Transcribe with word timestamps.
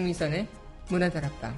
강민선의 0.00 0.46
문화다락방 0.88 1.54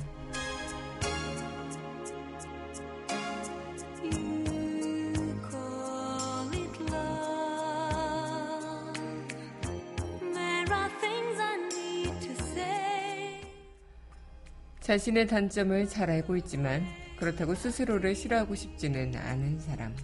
자신의 14.80 15.28
단점을 15.28 15.88
잘 15.88 16.10
알고 16.10 16.36
있지만 16.38 16.84
그렇다고 17.16 17.54
스스로를 17.54 18.16
싫어하고 18.16 18.56
싶지는 18.56 19.14
않은 19.14 19.60
사람. 19.60 19.94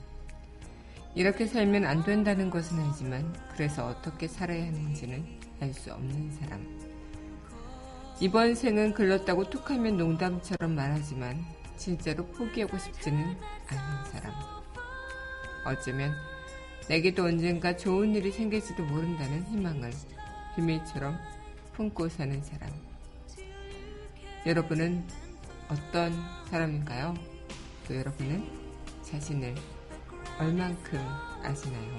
이렇게 1.17 1.47
살면 1.47 1.85
안 1.85 2.05
된다는 2.05 2.49
것은 2.51 2.79
알지만 2.79 3.35
그래서 3.57 3.89
어떻게 3.89 4.29
살아야 4.29 4.65
하는지는 4.67 5.27
알 5.61 5.75
수 5.75 5.93
없는 5.93 6.31
사람. 6.31 6.78
이번 8.21 8.57
생은 8.57 8.95
글렀다고 8.95 9.49
툭하면 9.49 9.97
농담처럼 9.97 10.75
말하지만 10.75 11.45
진짜로 11.77 12.27
포기하고 12.27 12.77
싶지는 12.77 13.37
않은 13.69 14.05
사람. 14.11 14.35
어쩌면 15.65 16.13
내게도 16.89 17.23
언젠가 17.25 17.77
좋은 17.77 18.17
일이 18.17 18.33
생길지도 18.33 18.83
모른다는 18.83 19.45
희망을 19.45 19.93
비밀처럼 20.57 21.17
품고 21.75 22.09
사는 22.09 22.43
사람. 22.43 22.69
여러분은 24.45 25.05
어떤 25.69 26.13
사람인가요? 26.51 27.15
또 27.87 27.95
여러분은 27.95 28.49
자신을 29.03 29.55
얼만큼 30.41 30.99
아시나요? 31.45 31.99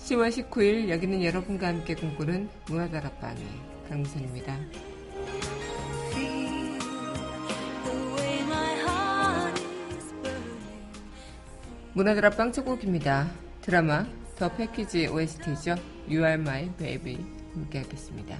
10월 0.00 0.28
19일 0.28 0.90
여기는 0.90 1.24
여러분과 1.24 1.68
함께 1.68 1.94
꿈꾸는 1.94 2.50
문화다락방의 2.66 3.46
강미선입니다. 3.88 4.87
문화다락방 11.98 12.52
첫 12.52 12.64
곡입니다. 12.64 13.28
드라마 13.60 14.06
더 14.36 14.48
패키지 14.54 15.08
OST죠. 15.08 15.74
You 16.08 16.24
are 16.24 16.34
my 16.34 16.70
baby 16.76 17.18
함께 17.52 17.78
하겠습니다. 17.80 18.38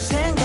생각 0.00 0.39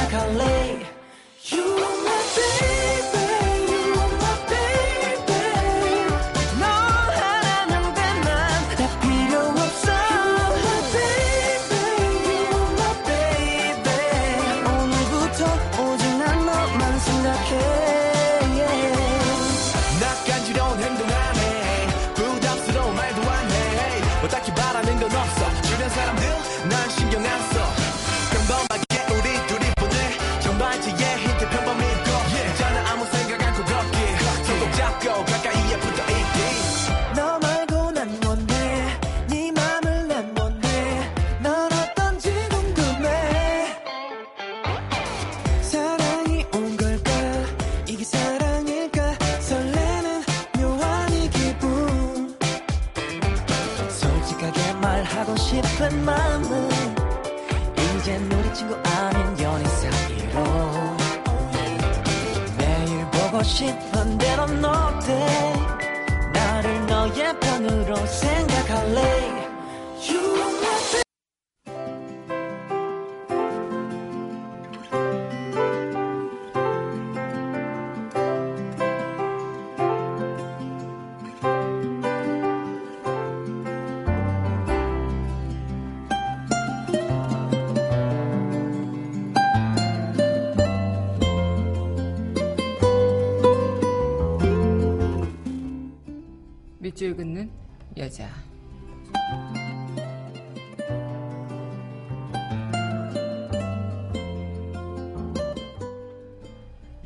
밑줄 97.05 97.15
긋는 97.17 97.51
여자. 97.97 98.29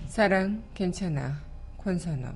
사랑 0.08 0.64
괜찮아 0.74 1.42
권선업 1.78 2.36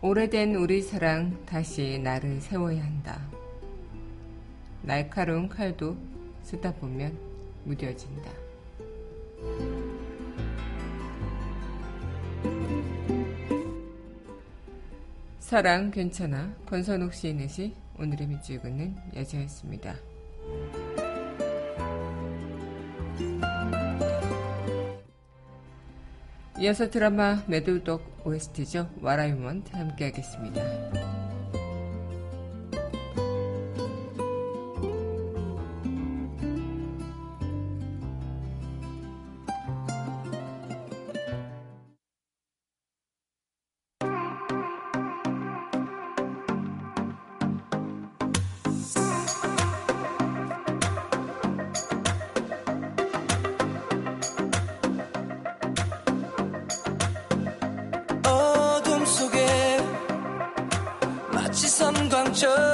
오래된 0.00 0.54
우리 0.56 0.80
사랑 0.82 1.44
다시 1.44 1.98
나를 1.98 2.40
세워야 2.40 2.84
한다. 2.84 3.20
날카로운 4.82 5.48
칼도 5.48 5.96
쓰다 6.42 6.72
보면 6.74 7.18
무뎌진다. 7.64 8.41
사랑 15.52 15.90
괜찮아 15.90 16.50
권선욱 16.64 17.12
시인의 17.12 17.46
시 17.46 17.74
오늘의 17.98 18.26
밑줄 18.26 18.60
긋는 18.60 18.96
여자였습니다. 19.14 19.94
이어서 26.58 26.88
드라마 26.88 27.42
매드독 27.46 28.22
OST죠. 28.24 28.88
What 29.02 29.32
I 29.32 29.39
Meant 29.39 29.76
함께 29.76 30.06
하겠습니다. 30.06 31.21
선 62.42 62.71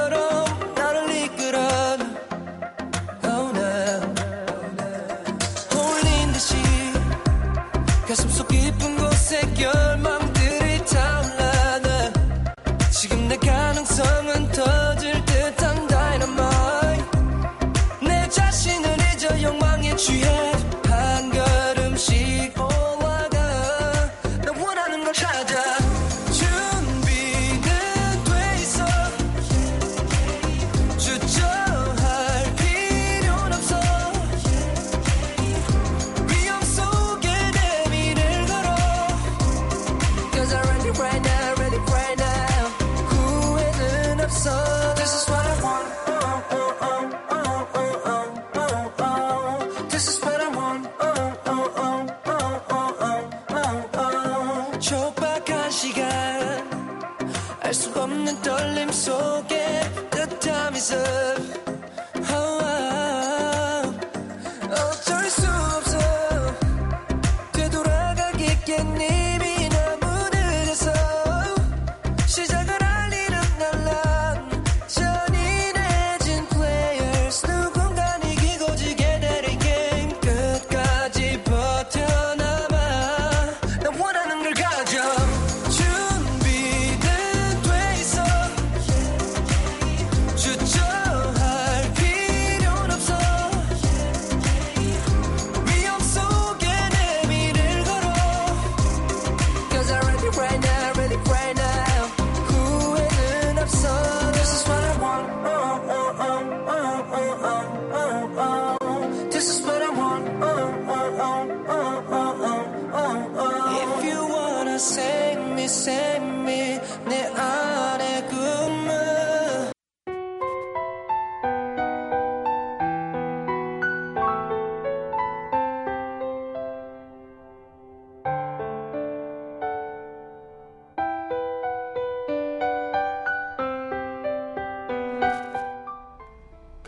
후 44.29 44.68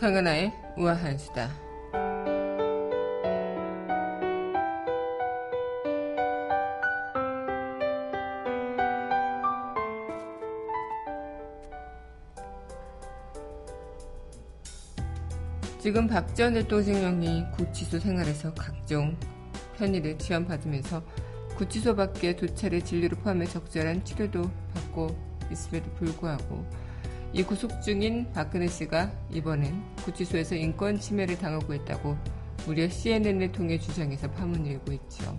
강은하의 0.02 0.52
우아한 0.76 1.16
수다. 1.16 1.48
지금 15.78 16.08
박 16.08 16.34
전 16.34 16.54
대통령이 16.54 17.44
구치소 17.52 18.00
생활에서 18.00 18.52
각종 18.54 19.16
편의를 19.78 20.18
지원받으면서 20.18 21.00
구치소 21.56 21.94
밖에 21.94 22.34
두 22.34 22.52
차례 22.56 22.80
진료를 22.80 23.18
포함해 23.18 23.46
적절한 23.46 24.04
치료도 24.04 24.50
받고 24.74 25.16
있음에도 25.52 25.88
불구하고 25.92 26.66
이 27.34 27.42
구속 27.42 27.80
중인 27.80 28.30
박근혜 28.34 28.66
씨가 28.66 29.10
이번엔 29.30 29.82
구치소에서 30.04 30.54
인권 30.54 31.00
침해를 31.00 31.38
당하고 31.38 31.72
있다고 31.72 32.14
무려 32.66 32.86
CNN을 32.86 33.52
통해 33.52 33.78
주장해서 33.78 34.30
파문을 34.32 34.72
일고 34.72 34.92
있죠. 34.92 35.38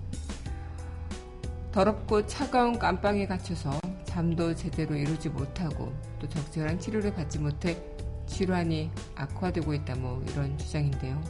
더럽고 1.71 2.25
차가운 2.25 2.79
깜빵에 2.79 3.27
갇혀서 3.27 3.79
잠도 4.05 4.55
제대로 4.55 4.95
이루지 4.95 5.29
못하고 5.29 5.93
또 6.19 6.27
적절한 6.27 6.79
치료를 6.79 7.13
받지 7.13 7.37
못해 7.37 7.77
질환이 8.25 8.89
악화되고 9.15 9.71
있다 9.75 9.95
뭐 9.95 10.23
이런 10.29 10.57
주장인데요. 10.57 11.21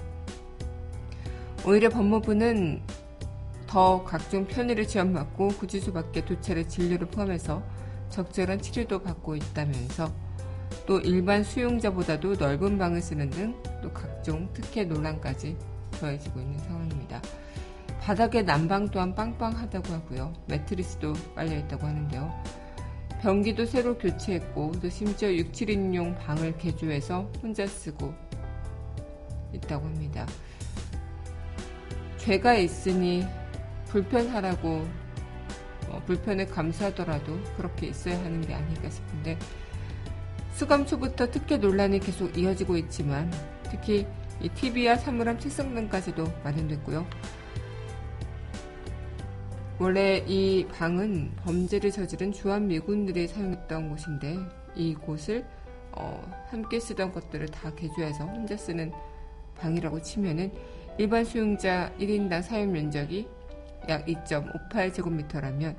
오히려 1.66 1.89
법무부는 1.89 2.81
더 3.68 4.04
각종 4.06 4.45
편의를 4.45 4.88
지원받고 4.88 5.50
구치소 5.50 5.92
밖에 5.92 6.24
두 6.24 6.39
차례 6.39 6.66
진료를 6.66 7.07
포함해서 7.07 7.62
적절한 8.09 8.61
치료도 8.61 9.02
받고 9.02 9.35
있다면서 9.35 10.23
또 10.85 10.99
일반 10.99 11.44
수용자보다도 11.44 12.35
넓은 12.35 12.78
방을 12.78 13.02
쓰는 13.02 13.30
등 13.30 13.73
또 13.83 13.92
각종 13.92 14.49
특혜 14.54 14.85
논란까지 14.85 15.56
더해지고 15.99 16.40
있는 16.40 16.57
상황입니다. 16.59 17.21
바닥에 17.99 18.42
난방 18.42 18.90
또한 18.90 19.13
빵빵하다고 19.13 19.94
하고요. 19.94 20.33
매트리스도 20.47 21.13
빨려 21.35 21.57
있다고 21.57 21.85
하는데요. 21.85 22.44
변기도 23.21 23.66
새로 23.66 23.97
교체했고 23.97 24.71
또 24.81 24.90
심지어 24.90 25.31
6, 25.31 25.52
7인용 25.52 26.18
방을 26.18 26.57
개조해서 26.57 27.31
혼자 27.42 27.68
쓰고 27.68 28.13
있다고 29.54 29.85
합니다. 29.85 30.25
죄가 32.18 32.56
있으니 32.56 33.25
불편하라고 33.87 34.85
어, 35.90 36.02
불편을 36.06 36.47
감수하더라도 36.47 37.40
그렇게 37.56 37.87
있어야 37.87 38.18
하는 38.19 38.42
게 38.42 38.54
아닐까 38.54 38.90
싶은데 38.90 39.37
수감 40.54 40.86
초부터 40.86 41.31
특혜 41.31 41.57
논란이 41.57 42.00
계속 42.00 42.38
이어지고 42.38 42.78
있지만 42.78 43.31
특히 43.64 44.06
이 44.42 44.50
TV와 44.50 44.95
사물함 44.98 45.40
책상 45.40 45.74
등까지도 45.74 46.26
마련됐고요. 46.44 47.06
원래 49.80 50.24
이 50.28 50.68
방은 50.68 51.31
범죄를 51.38 51.92
저지른 51.92 52.31
주한 52.31 52.68
미군들이 52.68 53.28
사용했던 53.28 53.90
곳인데 53.90 54.38
이곳을 54.76 55.45
어, 55.92 56.24
함께 56.50 56.80
쓰던 56.80 57.12
것들을 57.12 57.48
다 57.48 57.74
개조해서 57.74 58.26
혼자 58.26 58.56
쓰는 58.56 58.92
방이라고 59.56 60.02
치면은 60.02 60.52
일반 60.98 61.26
수용자 61.26 61.92
1인당 62.00 62.44
사용 62.44 62.72
면적이 62.72 63.28
약 63.90 64.06
2.58제곱미터라면 64.06 65.76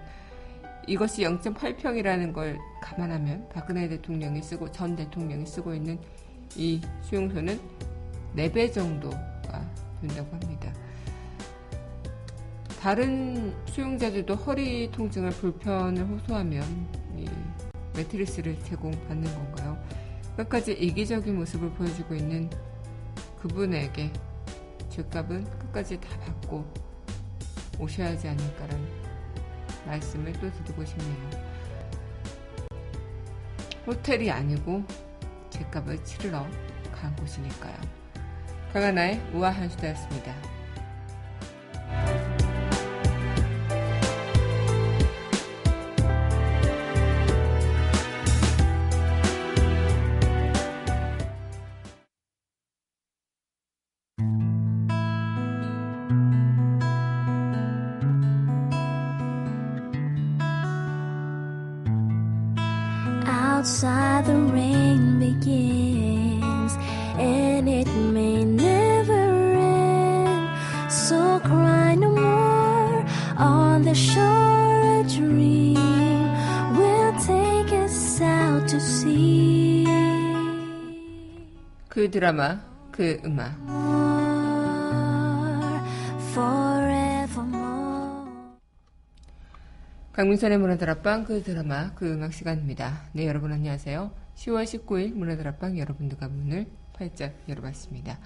이것이 0.87 1.23
0.8평이라는 1.23 2.33
걸 2.33 2.59
감안하면 2.83 3.49
박근혜 3.49 3.89
대통령이 3.89 4.43
쓰고 4.43 4.71
전 4.73 4.97
대통령이 4.97 5.47
쓰고 5.47 5.75
있는 5.75 5.99
이 6.57 6.81
수용소는 7.03 7.61
4배 8.37 8.73
정도가 8.73 9.71
된다고 10.01 10.37
합니다. 10.37 10.73
다른 12.81 13.55
수용자들도 13.67 14.35
허리 14.35 14.91
통증을 14.91 15.31
불편을 15.31 16.07
호소하면 16.07 16.63
이 17.17 17.27
매트리스를 17.97 18.63
제공받는 18.65 19.33
건가요? 19.35 19.83
끝까지 20.37 20.73
이기적인 20.73 21.35
모습을 21.37 21.71
보여주고 21.71 22.15
있는 22.15 22.51
그분에게 23.41 24.13
죄값은 24.91 25.45
끝까지 25.59 26.01
다 26.01 26.09
받고 26.21 26.65
오셔야 27.79 28.11
하지 28.11 28.29
않을까라는 28.29 29.04
말씀을 29.87 30.33
또 30.35 30.51
드리고 30.53 30.85
싶네요. 30.85 31.31
호텔이 33.87 34.31
아니고 34.31 34.85
죄값을 35.51 36.03
치르러 36.05 36.47
간 36.93 37.15
곳이니까요. 37.17 37.77
강하나의 38.73 39.21
우아한 39.35 39.69
수다였습니다. 39.69 40.54
드라마, 82.25 82.59
그 82.91 83.21
음악. 83.27 83.55
강민선의 90.15 90.57
문화다락방 90.57 91.25
그 91.25 91.43
드라마 91.43 91.93
그 91.93 92.11
음악 92.11 92.33
시간입니다. 92.33 93.03
네 93.13 93.27
여러분 93.27 93.53
안녕하세요. 93.53 94.11
10월 94.37 94.65
19일 94.65 95.13
문화다락방 95.13 95.79
여러분들과 95.79 96.29
문을 96.29 96.67
활짝 96.97 97.35
열어봤습니다. 97.47 98.19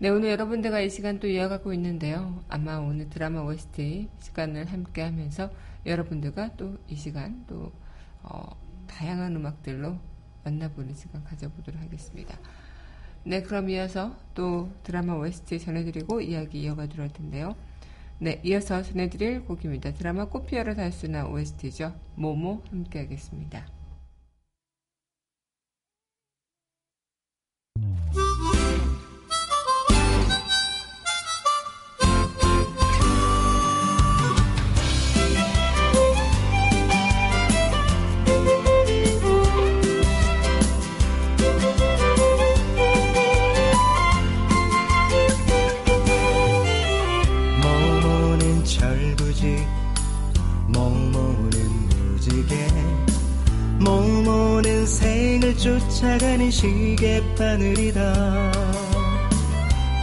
네 0.00 0.08
오늘 0.08 0.30
여러분들과 0.30 0.80
이 0.80 0.90
시간 0.90 1.20
또 1.20 1.28
이어가고 1.28 1.72
있는데요. 1.74 2.42
아마 2.48 2.78
오늘 2.78 3.08
드라마 3.08 3.42
OST 3.42 4.08
시간을 4.18 4.64
함께 4.72 5.02
하면서 5.02 5.48
여러분들과 5.86 6.56
또 6.56 6.76
이 6.88 6.96
시간 6.96 7.44
또 7.46 7.70
어, 8.24 8.48
다양한 8.88 9.36
음악들로 9.36 9.96
만나보는 10.42 10.96
시간 10.96 11.22
가져보도록 11.22 11.80
하겠습니다. 11.80 12.36
네 13.24 13.42
그럼 13.42 13.70
이어서 13.70 14.16
또 14.34 14.70
드라마 14.82 15.14
OST 15.14 15.60
전해드리고 15.60 16.20
이야기 16.20 16.62
이어가도록 16.62 16.98
할 16.98 17.12
텐데요. 17.12 17.54
네, 18.18 18.40
이어서 18.44 18.82
전해드릴 18.82 19.44
곡입니다. 19.46 19.94
드라마 19.94 20.26
꽃피어를 20.26 20.76
달수나 20.76 21.26
OST죠. 21.26 21.92
모모 22.14 22.62
함께 22.70 23.00
하겠습니다. 23.00 23.66
쫓아가는 56.02 56.50
시계바늘이다. 56.50 58.00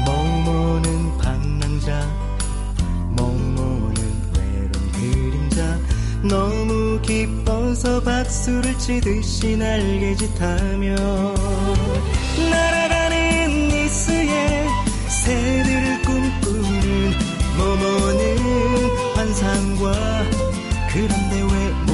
모모는 0.05 1.17
방랑자 1.17 2.07
모모는 3.17 3.97
외로운 4.33 4.71
그림자. 4.93 5.77
너무 6.23 7.01
기뻐서 7.01 8.01
박수를 8.01 8.77
치듯이 8.77 9.57
날개짓하며 9.57 10.95
날아가는 12.49 13.67
니스의 13.67 14.69
새들을 15.09 16.01
꿈꾸는 16.03 17.13
모모는 17.57 18.37
환상과 19.15 19.91
그런데 20.93 21.41
왜 21.41 21.88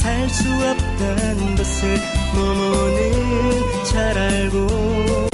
살 0.00 0.28
수 0.30 0.48
없다는 0.48 1.56
것을 1.56 1.96
모모는 2.34 3.84
잘 3.84 4.16
알고 4.16 5.29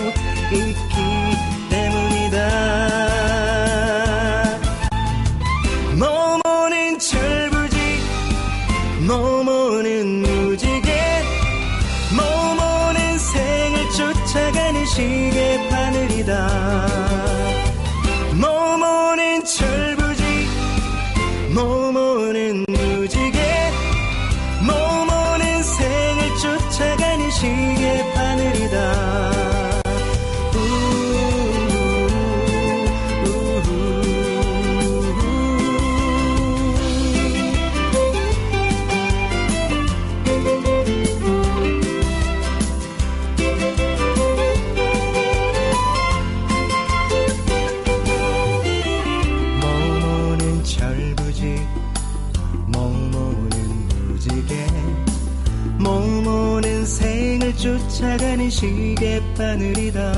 바늘이다. 59.37 60.13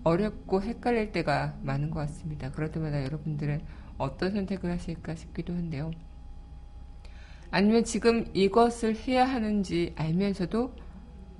어렵고 0.04 0.62
헷갈릴 0.62 1.12
때가 1.12 1.56
많은 1.62 1.90
것 1.90 2.00
같습니다. 2.00 2.50
그럴 2.52 2.70
때마다 2.70 3.02
여러분들은 3.02 3.62
어떤 3.98 4.32
선택을 4.32 4.70
하실까 4.70 5.14
싶기도 5.14 5.54
한데요. 5.54 5.90
아니면 7.50 7.84
지금 7.84 8.26
이것을 8.32 8.96
해야 8.96 9.24
하는지 9.24 9.92
알면서도 9.96 10.74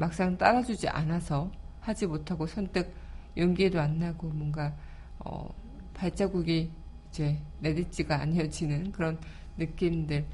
막상 0.03 0.37
따라주지 0.37 0.89
않아서 0.89 1.49
하지 1.81 2.09
못하고 2.09 2.45
선뜻 2.45 2.93
용기도 3.37 3.81
안 3.81 4.01
나고 4.01 4.27
뭔가 4.31 4.75
어, 5.21 5.49
발자국이 5.95 6.73
이제 7.09 7.39
내딛지가 7.61 8.21
않혀지는 8.21 8.91
그런 8.91 9.17
느낌들. 9.57 10.27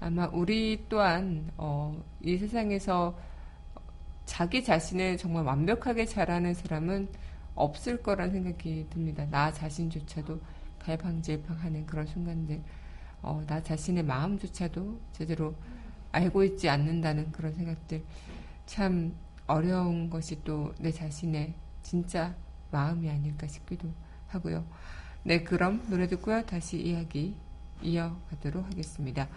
아마 0.00 0.26
우리 0.26 0.84
또한 0.90 1.50
어, 1.56 1.98
이 2.20 2.36
세상에서 2.36 3.18
자기 4.26 4.62
자신을 4.62 5.16
정말 5.16 5.44
완벽하게 5.44 6.04
잘하는 6.04 6.52
사람은 6.52 7.08
없을 7.54 8.02
거란 8.02 8.30
생각이 8.30 8.88
듭니다. 8.90 9.26
나 9.30 9.50
자신조차도 9.50 10.38
갈팡질팡하는 10.80 11.86
그런 11.86 12.04
순간들, 12.04 12.60
어, 13.22 13.42
나 13.46 13.62
자신의 13.62 14.04
마음조차도 14.04 15.00
제대로 15.12 15.54
알고 16.12 16.44
있지 16.44 16.68
않는다는 16.68 17.32
그런 17.32 17.54
생각들, 17.54 18.02
참 18.66 19.14
어려운 19.46 20.08
것이 20.10 20.42
또 20.44 20.72
내 20.78 20.90
자신의 20.90 21.54
진짜 21.82 22.34
마음이 22.70 23.08
아닐까 23.10 23.46
싶기도 23.46 23.88
하고요. 24.28 24.64
네, 25.22 25.42
그럼 25.42 25.82
노래 25.88 26.06
듣고요. 26.06 26.44
다시 26.46 26.80
이야기 26.80 27.36
이어가도록 27.82 28.66
하겠습니다. 28.66 29.28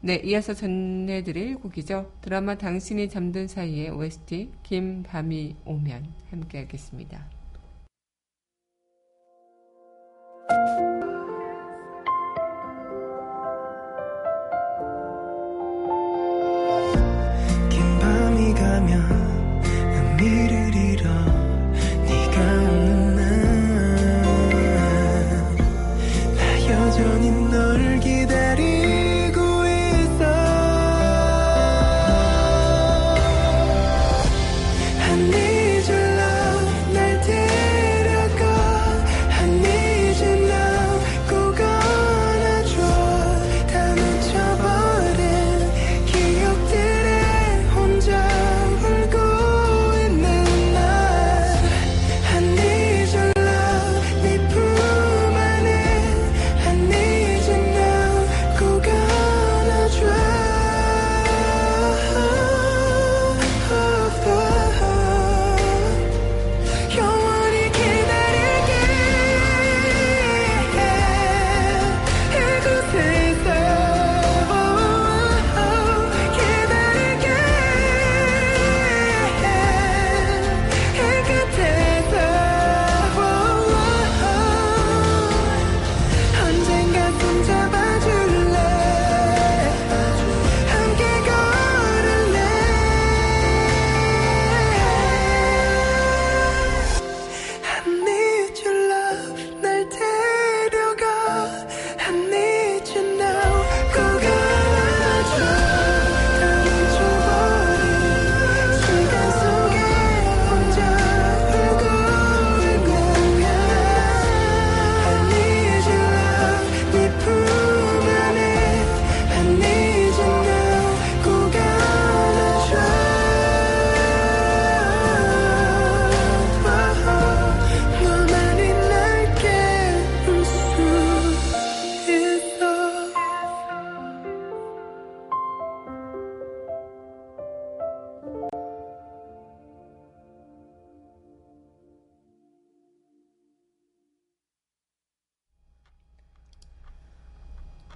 네, 0.00 0.16
이어서 0.16 0.54
전해드릴 0.54 1.56
곡이죠. 1.56 2.10
드라마 2.22 2.56
당신이 2.56 3.08
잠든 3.08 3.46
사이에 3.46 3.88
OST 3.90 4.52
긴 4.62 5.02
밤이 5.02 5.56
오면 5.64 6.12
함께 6.30 6.58
하겠습니다. 6.60 7.41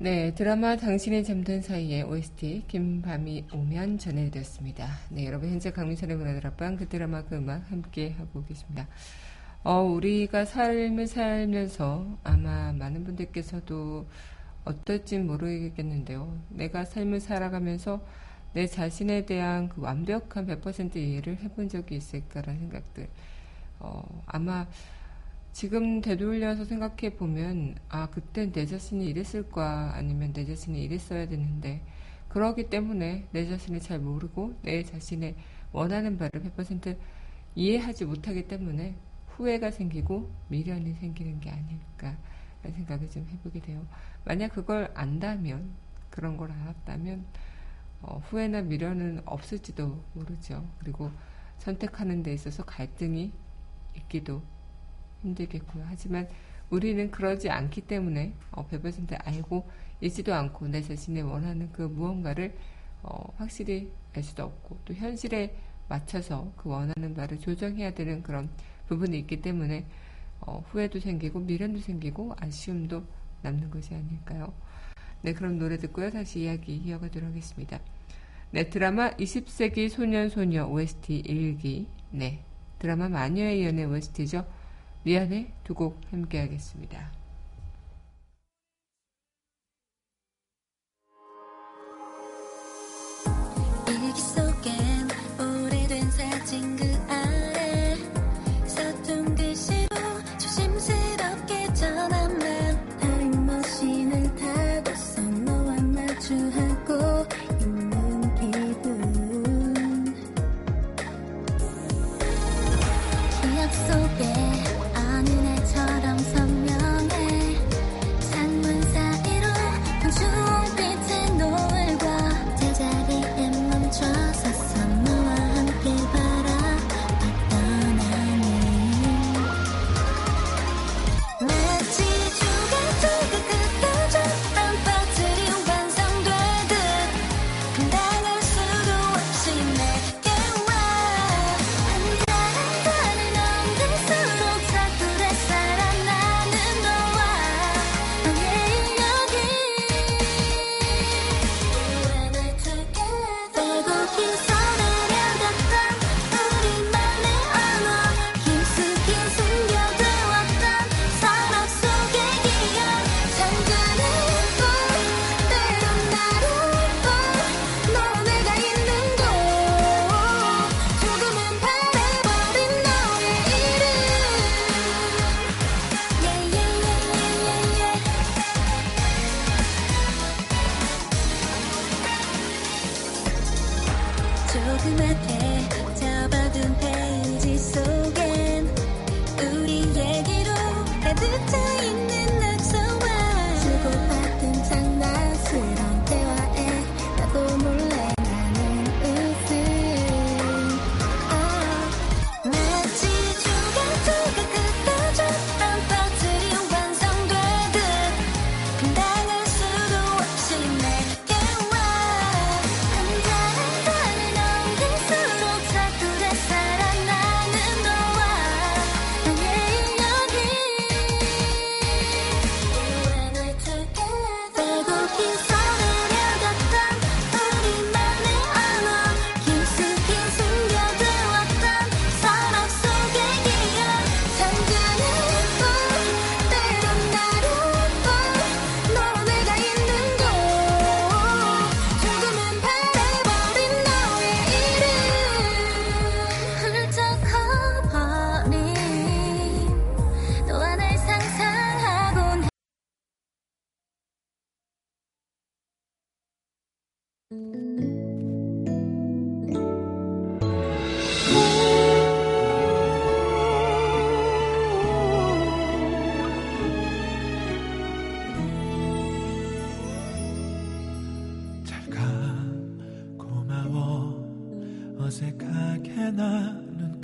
네, 0.06 0.32
드라마 0.36 0.76
당신이 0.76 1.24
잠든 1.24 1.62
사이에 1.62 2.02
OST 2.02 2.62
긴 2.68 3.02
밤이 3.02 3.46
오면 3.52 3.98
전해드렸습니다. 3.98 4.86
네, 5.08 5.26
여러분 5.26 5.50
현재 5.50 5.72
강민선의 5.72 6.16
문화들 6.16 6.46
앞방 6.46 6.76
그 6.76 6.88
드라마 6.88 7.24
그 7.24 7.34
음악 7.34 7.68
함께 7.72 8.12
하고 8.12 8.44
계십니다. 8.44 8.86
어, 9.64 9.82
우리가 9.82 10.44
삶을 10.44 11.08
살면서 11.08 12.18
아마 12.22 12.72
많은 12.72 13.02
분들께서도 13.02 14.06
어떨지 14.64 15.18
모르겠는데요. 15.18 16.38
내가 16.50 16.84
삶을 16.84 17.18
살아가면서 17.18 18.00
내 18.52 18.68
자신에 18.68 19.26
대한 19.26 19.68
그 19.68 19.80
완벽한 19.80 20.46
100% 20.46 20.94
이해를 20.94 21.38
해본 21.38 21.68
적이 21.68 21.96
있을까라는 21.96 22.60
생각들. 22.60 23.08
어, 23.80 24.22
아마 24.26 24.68
지금 25.56 26.02
되돌려서 26.02 26.66
생각해 26.66 27.16
보면 27.16 27.76
아 27.88 28.10
그땐 28.10 28.52
내 28.52 28.66
자신이 28.66 29.06
이랬을까 29.06 29.92
아니면 29.94 30.34
내 30.34 30.44
자신이 30.44 30.84
이랬어야 30.84 31.28
되는데 31.28 31.80
그러기 32.28 32.68
때문에 32.68 33.26
내 33.32 33.48
자신을 33.48 33.80
잘 33.80 33.98
모르고 33.98 34.58
내 34.60 34.82
자신의 34.82 35.34
원하는 35.72 36.18
바를 36.18 36.42
100% 36.42 36.98
이해하지 37.54 38.04
못하기 38.04 38.48
때문에 38.48 38.96
후회가 39.28 39.70
생기고 39.70 40.30
미련이 40.48 40.92
생기는 40.92 41.40
게 41.40 41.48
아닐까 41.48 42.18
라는 42.62 42.76
생각을 42.76 43.08
좀 43.08 43.26
해보게 43.26 43.60
돼요. 43.60 43.86
만약 44.26 44.48
그걸 44.48 44.90
안다면 44.92 45.70
그런 46.10 46.36
걸 46.36 46.52
알았다면 46.52 47.24
어, 48.02 48.20
후회나 48.26 48.60
미련은 48.60 49.22
없을지도 49.24 50.04
모르죠. 50.12 50.68
그리고 50.80 51.10
선택하는 51.56 52.22
데 52.22 52.34
있어서 52.34 52.62
갈등이 52.62 53.32
있기도 53.96 54.42
힘들겠고요. 55.26 55.84
하지만 55.88 56.28
우리는 56.70 57.10
그러지 57.10 57.50
않기 57.50 57.82
때문에 57.82 58.32
어, 58.52 58.66
100% 58.68 59.16
알고 59.24 59.68
있지도 60.00 60.34
않고 60.34 60.68
내 60.68 60.82
자신의 60.82 61.22
원하는 61.22 61.70
그 61.72 61.82
무언가를 61.82 62.54
어, 63.02 63.32
확실히 63.36 63.90
알 64.14 64.22
수도 64.22 64.44
없고 64.44 64.78
또 64.84 64.94
현실에 64.94 65.54
맞춰서 65.88 66.52
그 66.56 66.68
원하는 66.68 67.14
바를 67.14 67.38
조정해야 67.38 67.94
되는 67.94 68.22
그런 68.22 68.48
부분이 68.88 69.18
있기 69.20 69.40
때문에 69.40 69.86
어, 70.40 70.64
후회도 70.68 71.00
생기고 71.00 71.40
미련도 71.40 71.80
생기고 71.80 72.34
아쉬움도 72.38 73.04
남는 73.42 73.70
것이 73.70 73.94
아닐까요? 73.94 74.52
네, 75.22 75.32
그럼 75.32 75.58
노래 75.58 75.76
듣고요. 75.76 76.10
다시 76.10 76.40
이야기 76.40 76.76
이어가도록 76.76 77.28
하겠습니다. 77.28 77.80
네, 78.50 78.68
드라마 78.68 79.10
20세기 79.12 79.88
소년 79.88 80.28
소녀 80.28 80.66
OST 80.66 81.22
1기. 81.22 81.86
네, 82.10 82.44
드라마 82.78 83.08
마녀의 83.08 83.64
연애 83.64 83.84
OST죠. 83.84 84.46
미안해 85.06 85.52
두곡 85.62 86.00
함께 86.10 86.40
하겠습니다. 86.40 87.12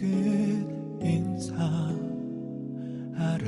끝 0.02 0.08
인사 1.00 1.54
알아 3.16 3.46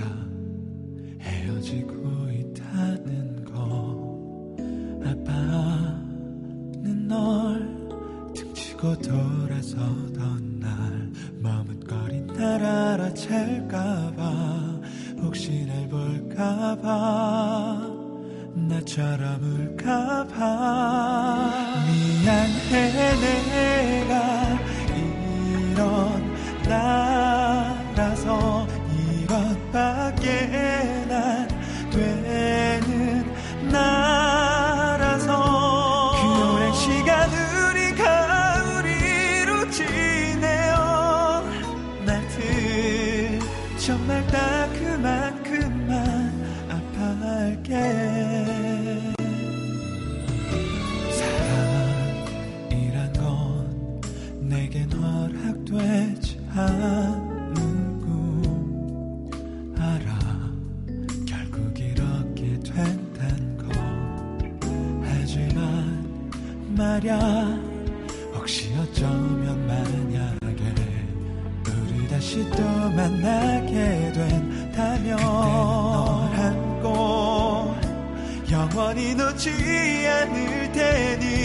헤어지고 1.19 2.31
있다는 2.31 3.45
거 3.45 4.17
아빠는 5.05 5.99
널 7.09 7.75
등치고 8.35 8.99
돌아서던 8.99 10.61
날 10.61 11.11
머뭇거린 11.41 12.29
날 12.29 12.63
알아챌까봐. 12.63 14.23
혹시 15.23 15.67
날 15.67 15.89
볼까봐. 15.89 16.85
나처럼 18.55 19.43
울까봐. 19.43 20.35
미안해 21.85 22.93
내 22.93 23.54
말야. 67.05 67.59
혹시 68.35 68.73
어쩌면 68.81 69.67
만약에 69.67 70.75
우리 71.69 72.09
다시 72.09 72.51
또 72.51 72.63
만나게 72.63 74.13
된다면 74.13 75.17
널 75.19 76.35
안고 76.41 77.75
영원히 78.51 79.15
놓지 79.15 79.51
않을 80.07 80.73
테니 80.73 81.44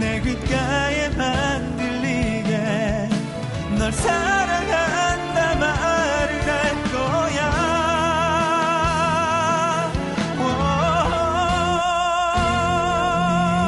내 0.00 0.20
귓가에 0.22 1.10
만 1.10 1.76
들리게 1.76 3.08
널 3.78 3.92
사랑한다 3.92 5.56
말을 5.56 6.42
할 6.42 6.72
거야 6.92 7.50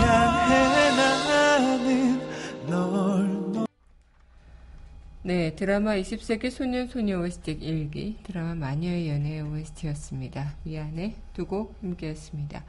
미안해 0.00 0.96
나는 0.96 2.20
널 2.66 3.66
네, 5.22 5.54
드라마 5.54 5.96
20세기 5.96 6.50
소년 6.50 6.86
소녀 6.88 7.20
OST 7.20 7.58
일기 7.60 8.16
드라마 8.22 8.54
마녀의 8.54 9.08
연애 9.10 9.40
OST였습니다. 9.40 10.54
미안해 10.64 11.14
두 11.34 11.44
곡 11.46 11.76
함께했습니다. 11.82 12.64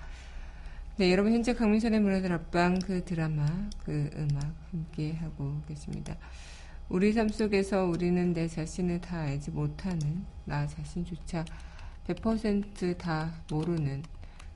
네, 1.00 1.14
여러분 1.14 1.32
현재 1.32 1.54
강민선의 1.54 2.02
문화들 2.02 2.34
앞방 2.34 2.80
그 2.80 3.06
드라마 3.06 3.46
그 3.86 4.10
음악 4.18 4.54
함께 4.70 5.14
하고 5.14 5.62
계십니다. 5.66 6.18
우리 6.90 7.14
삶 7.14 7.30
속에서 7.30 7.86
우리는 7.86 8.34
내 8.34 8.50
자신을 8.50 9.00
다 9.00 9.20
알지 9.20 9.52
못하는 9.52 10.26
나 10.44 10.68
자신조차 10.68 11.46
100%다 12.06 13.32
모르는 13.50 14.04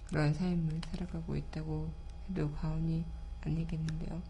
그런 0.10 0.34
삶을 0.34 0.82
살아가고 0.92 1.38
있다고 1.38 1.90
해도 2.30 2.52
과언이 2.52 3.06
아니겠는데요. 3.46 4.22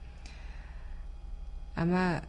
아마 1.74 2.22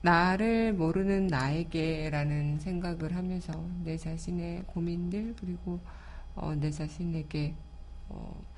나를 0.00 0.72
모르는 0.72 1.26
나에게라는 1.26 2.60
생각을 2.60 3.14
하면서 3.14 3.52
내 3.84 3.98
자신의 3.98 4.62
고민들 4.68 5.36
그리고 5.38 5.80
어, 6.34 6.54
내 6.54 6.70
자신에게 6.70 7.54
어, 8.08 8.51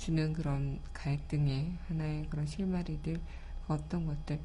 주는 0.00 0.32
그런 0.32 0.80
갈등의 0.94 1.74
하나의 1.88 2.26
그런 2.30 2.46
실마리들 2.46 3.20
그 3.66 3.72
어떤 3.74 4.06
것들 4.06 4.40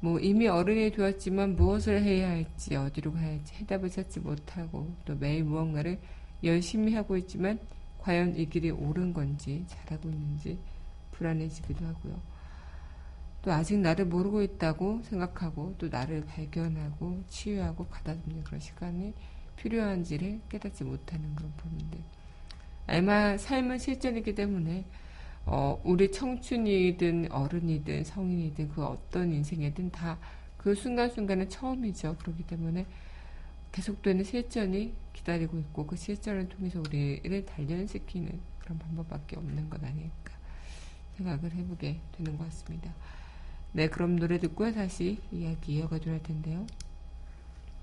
뭐 0.00 0.18
이미 0.18 0.48
어른이 0.48 0.90
되었지만 0.90 1.54
무엇을 1.54 2.02
해야 2.02 2.30
할지 2.30 2.74
어디로 2.74 3.12
가야 3.12 3.28
할지 3.28 3.54
해답을 3.54 3.90
찾지 3.90 4.20
못하고 4.20 4.92
또 5.04 5.14
매일 5.14 5.44
무언가를 5.44 6.00
열심히 6.42 6.94
하고 6.94 7.16
있지만 7.16 7.60
과연 7.98 8.36
이 8.36 8.46
길이 8.46 8.70
옳은 8.70 9.14
건지 9.14 9.64
잘하고 9.68 10.10
있는지 10.10 10.58
불안해지기도 11.12 11.86
하고요. 11.86 12.20
또 13.42 13.52
아직 13.52 13.78
나를 13.78 14.06
모르고 14.06 14.42
있다고 14.42 15.02
생각하고 15.04 15.76
또 15.78 15.86
나를 15.88 16.24
발견하고 16.26 17.22
치유하고 17.28 17.86
가다듬는 17.86 18.42
그런 18.42 18.60
시간이 18.60 19.14
필요한지를 19.54 20.40
깨닫지 20.48 20.82
못하는 20.82 21.34
그런 21.36 21.52
부분들. 21.56 22.00
아마 22.86 23.36
삶은 23.36 23.78
실전이기 23.78 24.34
때문에 24.34 24.84
어, 25.44 25.80
우리 25.84 26.10
청춘이든 26.10 27.30
어른이든 27.30 28.04
성인이든 28.04 28.68
그 28.70 28.84
어떤 28.84 29.32
인생이든 29.32 29.90
다 29.90 30.18
그 30.66 30.74
순간순간은 30.74 31.48
처음이죠. 31.48 32.16
그렇기 32.16 32.42
때문에 32.42 32.86
계속되는 33.70 34.24
실전이 34.24 34.94
기다리고 35.12 35.60
있고 35.60 35.86
그 35.86 35.94
실전을 35.94 36.48
통해서 36.48 36.80
우리를 36.80 37.46
단련시키는 37.46 38.36
그런 38.58 38.76
방법밖에 38.76 39.36
없는 39.36 39.70
것 39.70 39.80
아닐까 39.84 40.32
생각을 41.18 41.52
해보게 41.52 42.00
되는 42.16 42.36
것 42.36 42.46
같습니다. 42.46 42.92
네, 43.74 43.88
그럼 43.88 44.18
노래 44.18 44.40
듣고 44.40 44.72
다시 44.72 45.20
이야기 45.30 45.76
이어가도록 45.76 46.14
할 46.14 46.20
텐데요. 46.24 46.66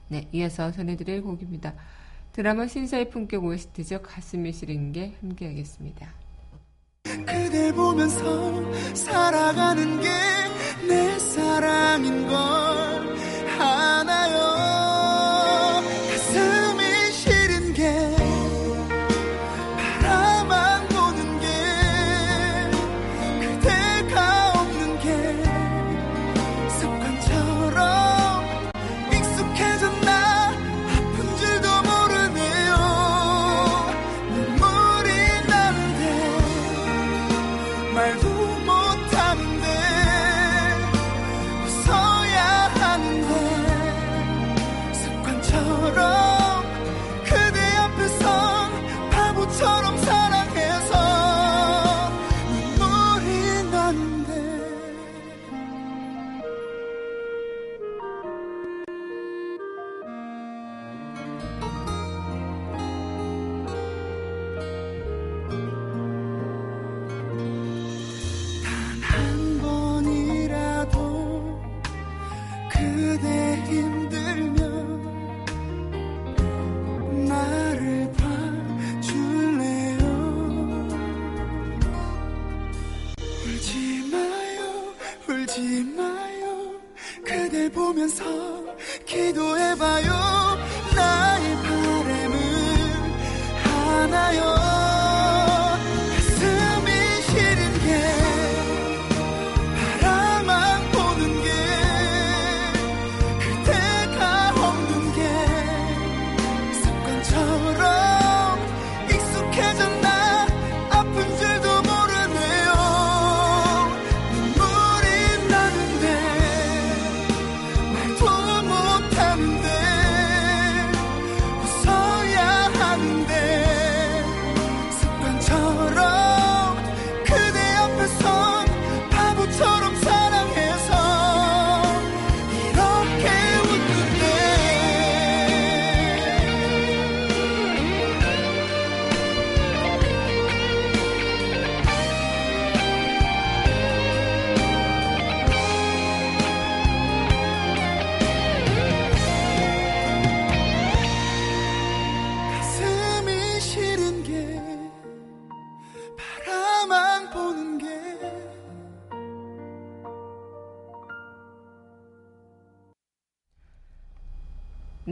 네, 0.10 0.28
이어서 0.34 0.70
전해드릴 0.70 1.22
곡입니다. 1.22 1.76
드라마 2.34 2.68
신사의 2.68 3.10
품격 3.10 3.46
OST죠. 3.46 4.02
가슴이 4.02 4.52
시린 4.52 4.92
게 4.92 5.14
함께하겠습니다. 5.22 6.14
그댈 7.04 7.74
보면서 7.74 8.62
살아가는 8.94 10.00
게 10.02 10.10
내 10.88 11.18
사랑인 11.20 12.28
걸 12.28 13.13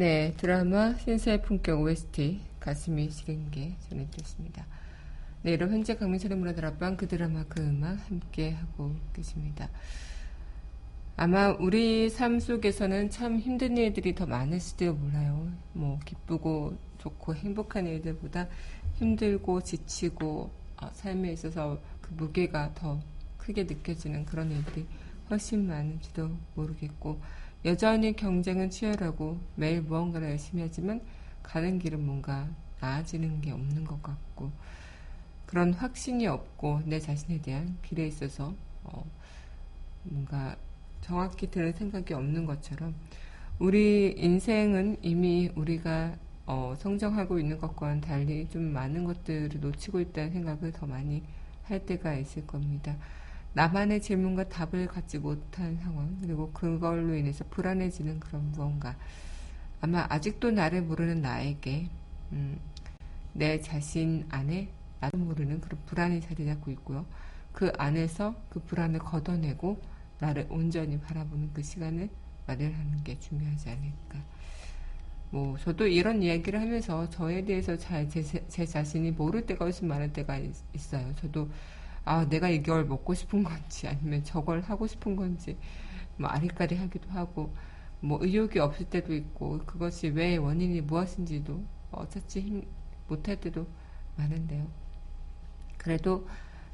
네, 0.01 0.33
드라마 0.35 0.95
신사의 0.95 1.43
품격 1.43 1.79
OST 1.79 2.39
가슴이 2.59 3.11
시린 3.11 3.51
게 3.51 3.75
전해드렸습니다. 3.87 4.65
네, 5.43 5.51
여러분 5.51 5.75
현재 5.75 5.95
강민철의 5.95 6.39
문화다락방 6.39 6.97
그 6.97 7.07
드라마 7.07 7.43
그 7.47 7.61
음악 7.61 8.09
함께 8.09 8.49
하고 8.49 8.95
계십니다. 9.13 9.69
아마 11.17 11.49
우리 11.49 12.09
삶 12.09 12.39
속에서는 12.39 13.11
참 13.11 13.37
힘든 13.37 13.77
일들이 13.77 14.15
더 14.15 14.25
많을지도 14.25 14.95
몰라요. 14.95 15.51
뭐 15.73 15.99
기쁘고 16.03 16.75
좋고 16.97 17.35
행복한 17.35 17.85
일들보다 17.85 18.47
힘들고 18.95 19.61
지치고 19.61 20.49
어, 20.77 20.89
삶에 20.93 21.31
있어서 21.33 21.79
그 22.01 22.11
무게가 22.15 22.73
더 22.73 22.99
크게 23.37 23.65
느껴지는 23.65 24.25
그런 24.25 24.49
일들이 24.49 24.87
훨씬 25.29 25.67
많을지도 25.67 26.31
모르겠고 26.55 27.21
여전히 27.63 28.13
경쟁은 28.15 28.69
치열하고 28.69 29.39
매일 29.55 29.81
무언가를 29.81 30.29
열심히 30.29 30.63
하지만 30.63 31.01
가는 31.43 31.77
길은 31.77 32.03
뭔가 32.03 32.49
나아지는 32.79 33.41
게 33.41 33.51
없는 33.51 33.83
것 33.85 34.01
같고 34.01 34.51
그런 35.45 35.73
확신이 35.73 36.27
없고 36.27 36.81
내 36.85 36.99
자신에 36.99 37.41
대한 37.41 37.77
길에 37.83 38.07
있어서 38.07 38.55
어, 38.83 39.05
뭔가 40.03 40.55
정확히 41.01 41.51
드는 41.51 41.73
생각이 41.73 42.13
없는 42.13 42.45
것처럼 42.45 42.95
우리 43.59 44.15
인생은 44.17 44.97
이미 45.03 45.51
우리가 45.55 46.15
어, 46.47 46.73
성장하고 46.77 47.39
있는 47.39 47.59
것과는 47.59 48.01
달리 48.01 48.47
좀 48.49 48.73
많은 48.73 49.03
것들을 49.03 49.59
놓치고 49.59 49.99
있다는 49.99 50.31
생각을 50.31 50.71
더 50.71 50.87
많이 50.87 51.21
할 51.63 51.85
때가 51.85 52.15
있을 52.15 52.47
겁니다. 52.47 52.97
나만의 53.53 54.01
질문과 54.01 54.47
답을 54.49 54.87
갖지 54.87 55.19
못한 55.19 55.77
상황, 55.77 56.17
그리고 56.21 56.51
그걸로 56.51 57.15
인해서 57.15 57.43
불안해지는 57.49 58.19
그런 58.19 58.51
무언가. 58.51 58.95
아마 59.81 60.05
아직도 60.09 60.51
나를 60.51 60.83
모르는 60.83 61.21
나에게, 61.21 61.89
음, 62.31 62.59
내 63.33 63.59
자신 63.59 64.25
안에 64.29 64.69
나도 64.99 65.17
모르는 65.17 65.59
그런 65.61 65.79
불안이 65.85 66.21
자리 66.21 66.45
잡고 66.45 66.71
있고요. 66.71 67.05
그 67.51 67.71
안에서 67.77 68.35
그 68.49 68.59
불안을 68.61 68.99
걷어내고 68.99 69.81
나를 70.19 70.47
온전히 70.49 70.99
바라보는 70.99 71.51
그 71.53 71.63
시간을 71.63 72.09
마련하는 72.47 73.03
게 73.03 73.19
중요하지 73.19 73.69
않을까. 73.69 74.19
뭐, 75.31 75.57
저도 75.57 75.87
이런 75.87 76.21
이야기를 76.21 76.59
하면서 76.59 77.09
저에 77.09 77.43
대해서 77.45 77.77
잘 77.77 78.07
제, 78.09 78.21
제 78.21 78.65
자신이 78.65 79.11
모를 79.11 79.45
때가 79.45 79.65
훨씬 79.65 79.87
많을 79.87 80.11
때가 80.13 80.37
있, 80.37 80.53
있어요. 80.73 81.13
저도, 81.15 81.49
아, 82.05 82.27
내가 82.27 82.49
이걸 82.49 82.85
먹고 82.85 83.13
싶은 83.13 83.43
건지, 83.43 83.87
아니면 83.87 84.23
저걸 84.23 84.61
하고 84.61 84.87
싶은 84.87 85.15
건지, 85.15 85.57
뭐, 86.17 86.29
아리까리 86.29 86.75
하기도 86.75 87.09
하고, 87.11 87.53
뭐, 87.99 88.17
의욕이 88.21 88.59
없을 88.59 88.85
때도 88.89 89.13
있고, 89.13 89.59
그것이 89.65 90.09
왜 90.09 90.37
원인이 90.37 90.81
무엇인지도 90.81 91.63
어, 91.91 92.05
힘, 92.29 92.63
못할 93.07 93.39
때도 93.39 93.67
많은데요. 94.17 94.67
그래도 95.77 96.27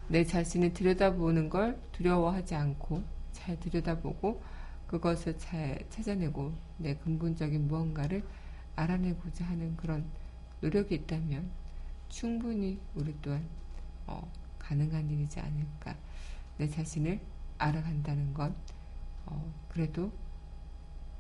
내 0.08 0.24
자신을 0.24 0.74
들여다보는 0.74 1.50
걸 1.50 1.80
두려워하지 1.92 2.56
않고, 2.56 3.04
잘잘 3.48 3.60
들여다보고 3.60 4.42
그것을 4.88 5.38
잘 5.38 5.80
찾아내고 5.90 6.54
내 6.78 6.96
근본적인 6.96 7.68
무언가를 7.68 8.24
알아내고자 8.76 9.46
하는 9.46 9.76
그런 9.78 10.06
노력이 10.62 10.96
있다면 10.96 11.50
충분히 12.10 12.80
우리 12.96 13.16
또한 13.22 13.46
어, 14.06 14.30
가능한 14.68 15.10
일이지 15.10 15.40
않을까. 15.40 15.96
내 16.58 16.68
자신을 16.68 17.20
알아간다는 17.58 18.34
건 18.34 18.54
어, 19.26 19.54
그래도 19.70 20.12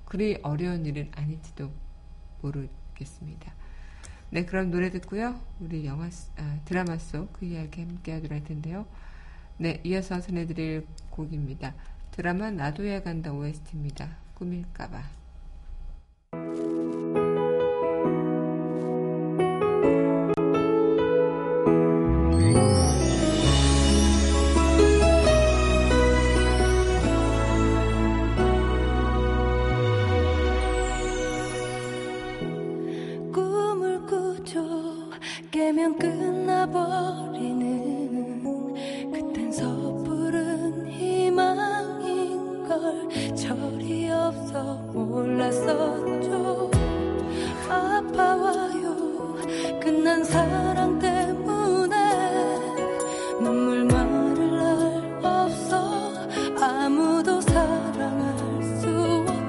그리 0.05 0.39
어려운 0.43 0.85
일은 0.85 1.11
아닐지도 1.15 1.71
모르겠습니다. 2.41 3.53
네, 4.29 4.45
그럼 4.45 4.71
노래 4.71 4.89
듣고요. 4.89 5.39
우리 5.59 5.85
영화, 5.85 6.09
아, 6.37 6.59
드라마 6.65 6.97
속 6.97 7.31
그 7.33 7.45
이야기 7.45 7.81
함께 7.81 8.13
하도록 8.13 8.31
할 8.31 8.43
텐데요. 8.43 8.85
네, 9.57 9.81
이어서 9.85 10.19
전해드릴 10.19 10.85
곡입니다. 11.09 11.73
드라마 12.11 12.51
나도야 12.51 13.03
간다 13.03 13.31
OST입니다. 13.31 14.17
꿈일까봐. 14.35 15.26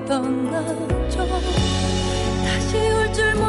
없던 0.09 0.51
나죠? 0.51 0.89
다시 2.45 2.77
올줄 2.79 3.35
몰랐 3.35 3.48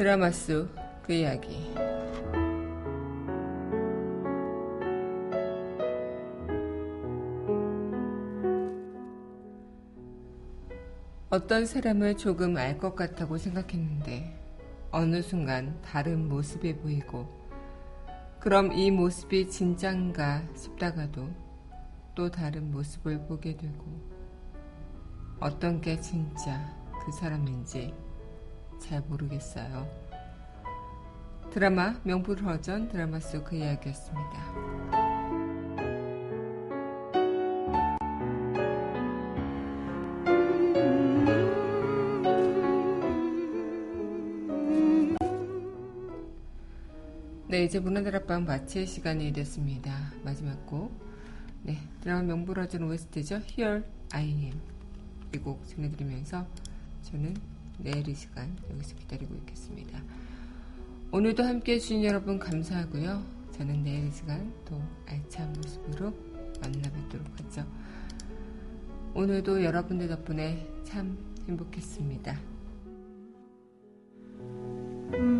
드라마 0.00 0.30
속 0.30 0.66
그 1.02 1.12
이야기. 1.12 1.74
어떤 11.28 11.66
사람을 11.66 12.16
조금 12.16 12.56
알 12.56 12.78
것 12.78 12.96
같다고 12.96 13.36
생각했는데 13.36 14.34
어느 14.90 15.20
순간 15.20 15.78
다른 15.82 16.30
모습이 16.30 16.78
보이고 16.78 17.28
그럼 18.40 18.72
이 18.72 18.90
모습이 18.90 19.50
진짠가 19.50 20.44
싶다가도 20.56 21.28
또 22.14 22.30
다른 22.30 22.70
모습을 22.70 23.26
보게 23.26 23.54
되고 23.54 23.84
어떤 25.40 25.82
게 25.82 26.00
진짜 26.00 26.74
그 27.04 27.12
사람인지 27.12 27.92
잘 28.80 29.00
모르겠어요. 29.02 29.86
드라마 31.50 31.94
명불허전 32.04 32.88
드라마 32.88 33.20
속 33.20 33.44
그 33.44 33.56
이야기였습니다. 33.56 34.90
네, 47.48 47.64
이제 47.64 47.80
문화다락방 47.80 48.44
마칠 48.44 48.86
시간이 48.86 49.32
됐습니다. 49.32 50.12
마지막 50.22 50.64
곡. 50.66 50.92
네, 51.62 51.78
드라마 52.00 52.22
명불허전 52.22 52.82
OST죠. 52.84 53.40
Here 53.56 53.82
I 54.12 54.24
Am. 54.28 54.60
이 55.34 55.38
곡 55.38 55.66
전해드리면서 55.68 56.46
저는 57.02 57.34
내일 57.82 58.06
이 58.08 58.14
시간 58.14 58.56
여기서 58.70 58.94
기다리고 58.96 59.34
있겠습니다. 59.36 60.02
오늘도 61.12 61.42
함께 61.42 61.74
해주신 61.74 62.04
여러분 62.04 62.38
감사하고요. 62.38 63.22
저는 63.52 63.82
내일 63.82 64.08
이 64.08 64.10
시간 64.10 64.52
또 64.64 64.80
알찬 65.06 65.52
모습으로 65.54 66.12
만나뵙도록 66.60 67.26
하죠. 67.40 67.66
오늘도 69.14 69.64
여러분들 69.64 70.08
덕분에 70.08 70.66
참 70.84 71.18
행복했습니다. 71.48 72.38
지 75.10 75.39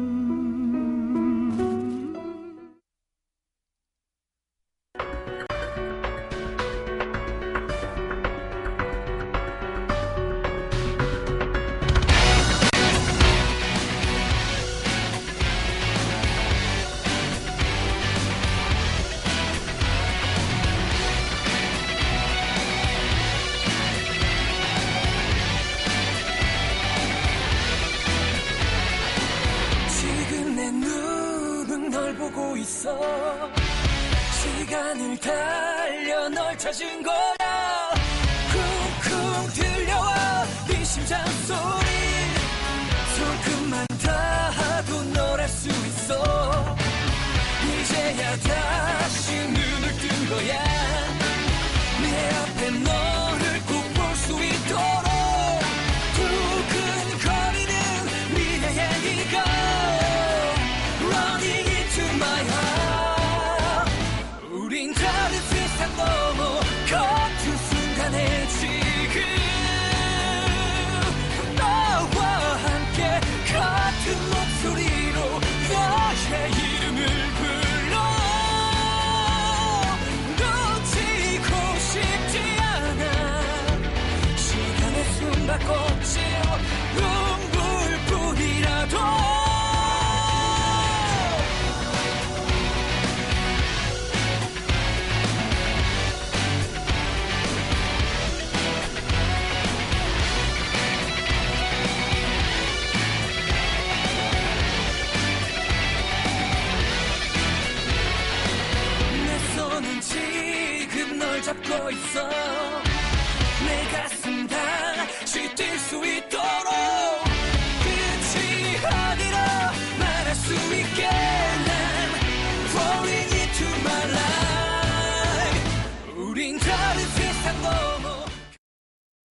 내 111.70 111.76
손은 111.76 111.86
지금 111.86 111.86
널 111.86 111.90
잡고 111.90 111.90
있어 111.90 112.69